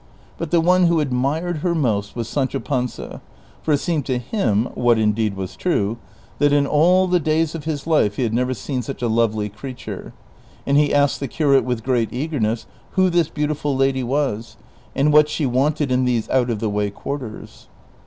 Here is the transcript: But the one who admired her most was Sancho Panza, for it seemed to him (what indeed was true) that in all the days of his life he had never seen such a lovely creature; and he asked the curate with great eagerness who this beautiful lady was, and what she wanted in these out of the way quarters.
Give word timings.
But 0.39 0.49
the 0.49 0.61
one 0.61 0.85
who 0.87 0.99
admired 0.99 1.57
her 1.57 1.75
most 1.75 2.15
was 2.15 2.27
Sancho 2.27 2.57
Panza, 2.59 3.21
for 3.61 3.73
it 3.73 3.77
seemed 3.81 4.03
to 4.07 4.17
him 4.17 4.65
(what 4.73 4.97
indeed 4.97 5.35
was 5.35 5.55
true) 5.55 5.99
that 6.39 6.51
in 6.51 6.65
all 6.65 7.05
the 7.07 7.19
days 7.19 7.53
of 7.53 7.65
his 7.65 7.85
life 7.85 8.15
he 8.15 8.23
had 8.23 8.33
never 8.33 8.55
seen 8.55 8.81
such 8.81 9.03
a 9.03 9.07
lovely 9.07 9.47
creature; 9.47 10.11
and 10.65 10.75
he 10.75 10.91
asked 10.91 11.19
the 11.19 11.27
curate 11.27 11.63
with 11.65 11.83
great 11.83 12.11
eagerness 12.11 12.65
who 12.93 13.11
this 13.11 13.29
beautiful 13.29 13.77
lady 13.77 14.01
was, 14.01 14.57
and 14.95 15.13
what 15.13 15.29
she 15.29 15.45
wanted 15.45 15.91
in 15.91 16.03
these 16.05 16.27
out 16.31 16.49
of 16.49 16.57
the 16.57 16.67
way 16.69 16.89
quarters. 16.89 17.67